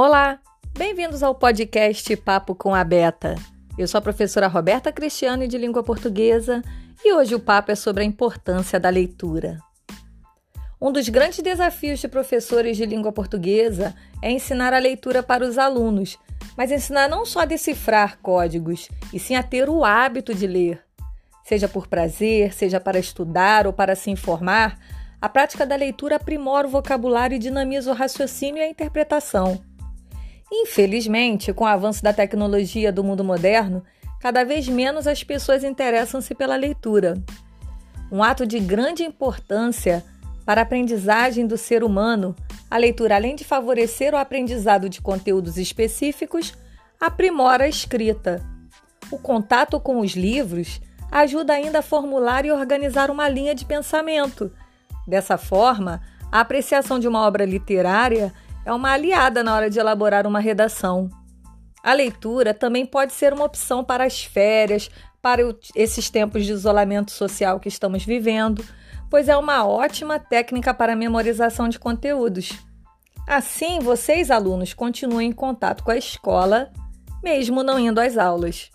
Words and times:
Olá, 0.00 0.38
bem-vindos 0.78 1.24
ao 1.24 1.34
podcast 1.34 2.16
Papo 2.18 2.54
com 2.54 2.72
a 2.72 2.84
Beta. 2.84 3.34
Eu 3.76 3.88
sou 3.88 3.98
a 3.98 4.00
professora 4.00 4.46
Roberta 4.46 4.92
Cristiane 4.92 5.48
de 5.48 5.58
Língua 5.58 5.82
Portuguesa 5.82 6.62
e 7.04 7.12
hoje 7.12 7.34
o 7.34 7.40
papo 7.40 7.72
é 7.72 7.74
sobre 7.74 8.04
a 8.04 8.06
importância 8.06 8.78
da 8.78 8.90
leitura. 8.90 9.58
Um 10.80 10.92
dos 10.92 11.08
grandes 11.08 11.40
desafios 11.40 11.98
de 11.98 12.06
professores 12.06 12.76
de 12.76 12.86
língua 12.86 13.10
portuguesa 13.10 13.92
é 14.22 14.30
ensinar 14.30 14.72
a 14.72 14.78
leitura 14.78 15.20
para 15.20 15.44
os 15.44 15.58
alunos, 15.58 16.16
mas 16.56 16.70
ensinar 16.70 17.08
não 17.08 17.26
só 17.26 17.40
a 17.40 17.44
decifrar 17.44 18.20
códigos, 18.22 18.88
e 19.12 19.18
sim 19.18 19.34
a 19.34 19.42
ter 19.42 19.68
o 19.68 19.84
hábito 19.84 20.32
de 20.32 20.46
ler. 20.46 20.80
Seja 21.42 21.66
por 21.66 21.88
prazer, 21.88 22.54
seja 22.54 22.78
para 22.78 23.00
estudar 23.00 23.66
ou 23.66 23.72
para 23.72 23.96
se 23.96 24.12
informar, 24.12 24.78
a 25.20 25.28
prática 25.28 25.66
da 25.66 25.74
leitura 25.74 26.14
aprimora 26.14 26.68
o 26.68 26.70
vocabulário 26.70 27.34
e 27.34 27.40
dinamiza 27.40 27.90
o 27.90 27.94
raciocínio 27.94 28.62
e 28.62 28.64
a 28.64 28.70
interpretação. 28.70 29.60
Infelizmente, 30.50 31.52
com 31.52 31.64
o 31.64 31.66
avanço 31.66 32.02
da 32.02 32.12
tecnologia 32.12 32.90
do 32.90 33.04
mundo 33.04 33.22
moderno, 33.22 33.84
cada 34.20 34.44
vez 34.44 34.66
menos 34.68 35.06
as 35.06 35.22
pessoas 35.22 35.62
interessam-se 35.62 36.34
pela 36.34 36.56
leitura. 36.56 37.14
Um 38.10 38.22
ato 38.22 38.46
de 38.46 38.58
grande 38.58 39.02
importância 39.02 40.04
para 40.46 40.62
a 40.62 40.64
aprendizagem 40.64 41.46
do 41.46 41.58
ser 41.58 41.84
humano, 41.84 42.34
a 42.70 42.78
leitura, 42.78 43.16
além 43.16 43.36
de 43.36 43.44
favorecer 43.44 44.14
o 44.14 44.16
aprendizado 44.16 44.88
de 44.88 45.00
conteúdos 45.00 45.58
específicos, 45.58 46.54
aprimora 46.98 47.64
a 47.64 47.68
escrita. 47.68 48.42
O 49.10 49.18
contato 49.18 49.78
com 49.78 50.00
os 50.00 50.12
livros 50.12 50.80
ajuda 51.10 51.52
ainda 51.52 51.80
a 51.80 51.82
formular 51.82 52.44
e 52.44 52.50
organizar 52.50 53.10
uma 53.10 53.28
linha 53.28 53.54
de 53.54 53.64
pensamento. 53.64 54.50
Dessa 55.06 55.38
forma, 55.38 56.02
a 56.30 56.40
apreciação 56.40 56.98
de 56.98 57.08
uma 57.08 57.26
obra 57.26 57.44
literária 57.44 58.32
é 58.68 58.72
uma 58.74 58.92
aliada 58.92 59.42
na 59.42 59.54
hora 59.54 59.70
de 59.70 59.78
elaborar 59.78 60.26
uma 60.26 60.40
redação. 60.40 61.08
A 61.82 61.94
leitura 61.94 62.52
também 62.52 62.84
pode 62.84 63.14
ser 63.14 63.32
uma 63.32 63.46
opção 63.46 63.82
para 63.82 64.04
as 64.04 64.22
férias, 64.22 64.90
para 65.22 65.40
esses 65.74 66.10
tempos 66.10 66.44
de 66.44 66.52
isolamento 66.52 67.10
social 67.10 67.58
que 67.58 67.68
estamos 67.70 68.04
vivendo, 68.04 68.62
pois 69.08 69.26
é 69.26 69.34
uma 69.34 69.66
ótima 69.66 70.18
técnica 70.18 70.74
para 70.74 70.94
memorização 70.94 71.66
de 71.66 71.78
conteúdos. 71.78 72.52
Assim, 73.26 73.78
vocês, 73.78 74.30
alunos, 74.30 74.74
continuem 74.74 75.30
em 75.30 75.32
contato 75.32 75.82
com 75.82 75.90
a 75.90 75.96
escola, 75.96 76.70
mesmo 77.22 77.62
não 77.62 77.78
indo 77.78 77.98
às 77.98 78.18
aulas. 78.18 78.70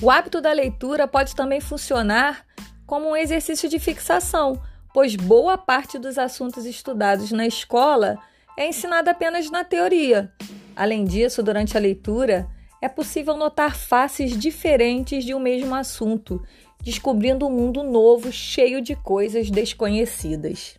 O 0.00 0.10
hábito 0.10 0.40
da 0.40 0.52
leitura 0.52 1.06
pode 1.06 1.36
também 1.36 1.60
funcionar 1.60 2.46
como 2.86 3.10
um 3.10 3.16
exercício 3.16 3.68
de 3.68 3.78
fixação 3.78 4.58
pois 4.92 5.16
boa 5.16 5.56
parte 5.56 5.98
dos 5.98 6.18
assuntos 6.18 6.66
estudados 6.66 7.30
na 7.32 7.46
escola 7.46 8.18
é 8.56 8.68
ensinada 8.68 9.10
apenas 9.10 9.50
na 9.50 9.64
teoria. 9.64 10.32
Além 10.76 11.04
disso, 11.04 11.42
durante 11.42 11.76
a 11.76 11.80
leitura, 11.80 12.48
é 12.80 12.88
possível 12.88 13.36
notar 13.36 13.76
faces 13.76 14.36
diferentes 14.36 15.24
de 15.24 15.34
um 15.34 15.38
mesmo 15.38 15.74
assunto, 15.74 16.42
descobrindo 16.82 17.46
um 17.46 17.50
mundo 17.50 17.82
novo 17.82 18.32
cheio 18.32 18.82
de 18.82 18.94
coisas 18.96 19.50
desconhecidas. 19.50 20.76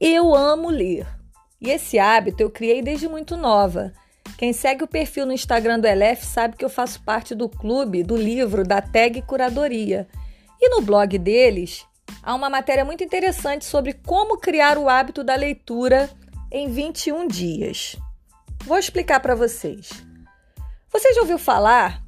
Eu 0.00 0.34
amo 0.34 0.70
ler 0.70 1.06
e 1.60 1.70
esse 1.70 1.98
hábito 1.98 2.42
eu 2.42 2.50
criei 2.50 2.82
desde 2.82 3.08
muito 3.08 3.36
nova. 3.36 3.92
Quem 4.38 4.52
segue 4.52 4.82
o 4.82 4.88
perfil 4.88 5.26
no 5.26 5.32
Instagram 5.32 5.78
do 5.78 5.86
Elef 5.86 6.24
sabe 6.24 6.56
que 6.56 6.64
eu 6.64 6.70
faço 6.70 7.02
parte 7.02 7.34
do 7.34 7.48
clube 7.48 8.02
do 8.02 8.16
livro 8.16 8.64
da 8.64 8.80
Tag 8.80 9.22
Curadoria. 9.22 10.08
E 10.60 10.68
no 10.68 10.80
blog 10.80 11.16
deles 11.18 11.86
há 12.22 12.34
uma 12.34 12.48
matéria 12.48 12.84
muito 12.84 13.02
interessante 13.02 13.64
sobre 13.64 13.92
como 13.92 14.38
criar 14.38 14.78
o 14.78 14.88
hábito 14.88 15.24
da 15.24 15.34
leitura 15.34 16.08
em 16.50 16.68
21 16.70 17.26
dias. 17.26 17.96
Vou 18.64 18.78
explicar 18.78 19.20
para 19.20 19.34
vocês. 19.34 19.90
Você 20.92 21.12
já 21.14 21.22
ouviu 21.22 21.38
falar 21.38 22.00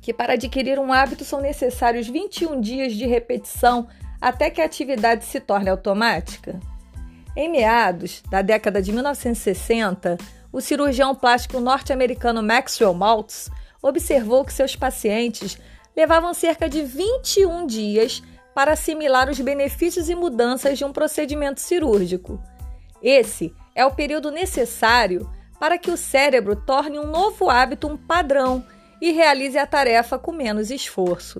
que 0.00 0.12
para 0.12 0.32
adquirir 0.32 0.78
um 0.78 0.92
hábito 0.92 1.24
são 1.24 1.40
necessários 1.40 2.08
21 2.08 2.60
dias 2.60 2.94
de 2.94 3.06
repetição 3.06 3.86
até 4.20 4.50
que 4.50 4.60
a 4.60 4.64
atividade 4.64 5.24
se 5.24 5.38
torne 5.38 5.68
automática? 5.68 6.58
Em 7.36 7.50
meados 7.50 8.22
da 8.30 8.40
década 8.40 8.80
de 8.80 8.90
1960, 8.90 10.16
o 10.50 10.60
cirurgião 10.60 11.14
plástico 11.14 11.60
norte-americano 11.60 12.42
Maxwell 12.42 12.94
Maltz 12.94 13.50
observou 13.82 14.44
que 14.44 14.52
seus 14.52 14.74
pacientes 14.74 15.58
levavam 15.94 16.32
cerca 16.32 16.68
de 16.68 16.82
21 16.82 17.66
dias 17.66 18.22
para 18.56 18.72
assimilar 18.72 19.28
os 19.28 19.38
benefícios 19.38 20.08
e 20.08 20.14
mudanças 20.14 20.78
de 20.78 20.84
um 20.86 20.90
procedimento 20.90 21.60
cirúrgico. 21.60 22.42
Esse 23.02 23.54
é 23.74 23.84
o 23.84 23.90
período 23.90 24.30
necessário 24.30 25.30
para 25.60 25.76
que 25.76 25.90
o 25.90 25.96
cérebro 25.96 26.56
torne 26.56 26.98
um 26.98 27.06
novo 27.06 27.50
hábito 27.50 27.86
um 27.86 27.98
padrão 27.98 28.64
e 28.98 29.12
realize 29.12 29.58
a 29.58 29.66
tarefa 29.66 30.18
com 30.18 30.32
menos 30.32 30.70
esforço. 30.70 31.38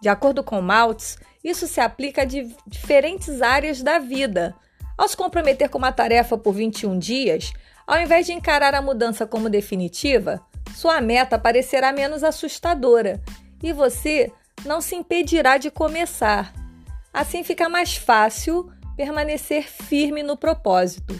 De 0.00 0.08
acordo 0.08 0.42
com 0.42 0.60
Maltz, 0.60 1.16
isso 1.44 1.68
se 1.68 1.80
aplica 1.80 2.22
a 2.22 2.28
diferentes 2.66 3.40
áreas 3.40 3.80
da 3.80 4.00
vida. 4.00 4.52
Ao 4.98 5.06
se 5.06 5.16
comprometer 5.16 5.68
com 5.68 5.78
uma 5.78 5.92
tarefa 5.92 6.36
por 6.36 6.54
21 6.54 6.98
dias, 6.98 7.52
ao 7.86 8.00
invés 8.00 8.26
de 8.26 8.32
encarar 8.32 8.74
a 8.74 8.82
mudança 8.82 9.24
como 9.24 9.48
definitiva, 9.48 10.40
sua 10.74 11.00
meta 11.00 11.38
parecerá 11.38 11.92
menos 11.92 12.24
assustadora 12.24 13.22
e 13.62 13.72
você 13.72 14.32
não 14.64 14.80
se 14.80 14.94
impedirá 14.94 15.58
de 15.58 15.70
começar. 15.70 16.52
Assim 17.12 17.42
fica 17.42 17.68
mais 17.68 17.96
fácil 17.96 18.70
permanecer 18.96 19.70
firme 19.70 20.22
no 20.22 20.36
propósito. 20.36 21.18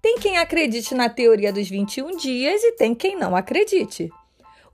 Tem 0.00 0.18
quem 0.18 0.38
acredite 0.38 0.94
na 0.94 1.08
teoria 1.08 1.52
dos 1.52 1.68
21 1.68 2.16
dias 2.16 2.62
e 2.62 2.72
tem 2.72 2.94
quem 2.94 3.16
não 3.16 3.34
acredite. 3.34 4.10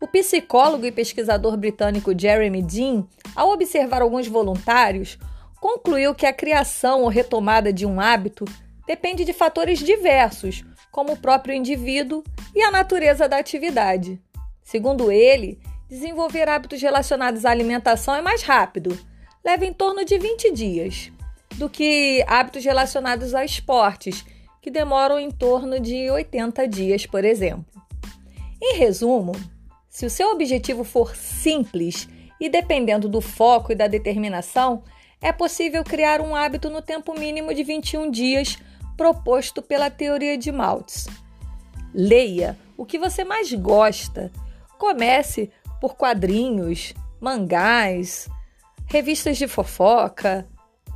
O 0.01 0.07
psicólogo 0.07 0.85
e 0.85 0.93
pesquisador 0.93 1.57
britânico 1.57 2.17
Jeremy 2.17 2.63
Dean, 2.63 3.07
ao 3.35 3.51
observar 3.51 4.03
alguns 4.03 4.29
voluntários, 4.29 5.19
concluiu 5.61 6.15
que 6.15 6.27
a 6.27 6.33
criação 6.33 7.03
ou 7.03 7.09
retomada 7.09 7.73
de 7.73 7.87
um 7.87 7.99
hábito 7.99 8.45
depende 8.87 9.25
de 9.25 9.33
fatores 9.33 9.79
diversos, 9.79 10.63
como 10.93 11.15
o 11.15 11.17
próprio 11.17 11.55
indivíduo 11.55 12.23
e 12.55 12.63
a 12.63 12.71
natureza 12.71 13.27
da 13.27 13.39
atividade. 13.39 14.21
Segundo 14.63 15.11
ele, 15.11 15.59
Desenvolver 15.95 16.49
hábitos 16.49 16.83
relacionados 16.83 17.45
à 17.45 17.53
alimentação 17.53 18.17
é 18.17 18.21
mais 18.21 18.43
rápido, 18.43 18.99
leva 19.45 19.65
em 19.65 19.73
torno 19.73 20.05
de 20.05 20.19
20 20.19 20.51
dias, 20.51 21.13
do 21.55 21.71
que 21.71 22.25
hábitos 22.27 22.65
relacionados 22.65 23.33
a 23.33 23.45
esportes, 23.45 24.27
que 24.61 24.73
demoram 24.73 25.21
em 25.21 25.31
torno 25.31 25.79
de 25.79 26.11
80 26.11 26.67
dias, 26.67 27.07
por 27.07 27.25
exemplo. 27.25 27.65
Em 28.61 28.77
resumo, 28.77 29.37
se 29.89 30.05
o 30.05 30.11
seu 30.11 30.33
objetivo 30.33 30.83
for 30.83 31.15
simples 31.15 32.09
e 32.41 32.49
dependendo 32.49 33.09
do 33.09 33.21
foco 33.21 33.71
e 33.71 33.77
da 33.77 33.87
determinação, 33.87 34.83
é 35.21 35.31
possível 35.31 35.85
criar 35.85 36.21
um 36.21 36.35
hábito 36.35 36.69
no 36.71 36.83
tempo 36.83 37.17
mínimo 37.17 37.55
de 37.55 37.63
21 37.63 38.11
dias 38.11 38.59
proposto 38.97 39.63
pela 39.63 39.89
teoria 39.91 40.37
de 40.37 40.51
Maltz. 40.51 41.07
Leia 41.95 42.59
o 42.77 42.85
que 42.85 42.99
você 42.99 43.23
mais 43.23 43.53
gosta. 43.53 44.33
Comece 44.77 45.53
por 45.85 45.97
quadrinhos, 45.97 46.95
mangás, 47.21 48.27
revistas 48.87 49.37
de 49.37 49.47
fofoca. 49.47 50.49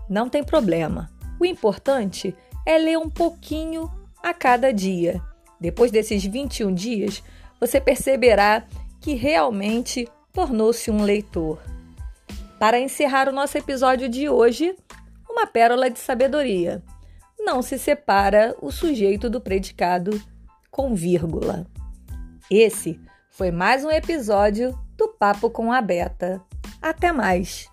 Não 0.08 0.30
tem 0.30 0.42
problema. 0.42 1.10
O 1.38 1.44
importante 1.44 2.34
é 2.64 2.78
ler 2.78 2.96
um 2.96 3.10
pouquinho 3.10 3.92
a 4.22 4.32
cada 4.32 4.72
dia. 4.72 5.20
Depois 5.60 5.90
desses 5.90 6.24
21 6.24 6.72
dias, 6.72 7.22
você 7.60 7.78
perceberá 7.78 8.64
que 8.98 9.12
realmente 9.12 10.08
tornou-se 10.32 10.90
um 10.90 11.02
leitor. 11.02 11.60
Para 12.58 12.80
encerrar 12.80 13.28
o 13.28 13.32
nosso 13.32 13.58
episódio 13.58 14.08
de 14.08 14.26
hoje, 14.26 14.74
uma 15.28 15.46
pérola 15.46 15.90
de 15.90 15.98
sabedoria. 15.98 16.82
Não 17.38 17.60
se 17.60 17.78
separa 17.78 18.56
o 18.58 18.72
sujeito 18.72 19.28
do 19.28 19.38
predicado 19.38 20.18
com 20.70 20.94
vírgula. 20.94 21.66
Esse 22.50 22.98
foi 23.38 23.52
mais 23.52 23.84
um 23.84 23.90
episódio 23.92 24.76
do 24.96 25.06
Papo 25.10 25.48
com 25.48 25.72
a 25.72 25.80
Beta. 25.80 26.42
Até 26.82 27.12
mais! 27.12 27.70